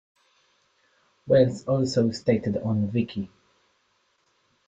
[1.27, 3.29] Wells also stated on Vicki!